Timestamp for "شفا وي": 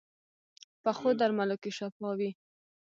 1.77-2.29